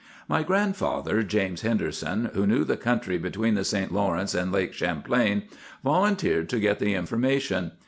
[0.27, 3.91] "My grandfather, James Henderson, who knew the country between the St.
[3.93, 5.43] Lawrence and Lake Champlain,
[5.83, 7.73] volunteered to get the information.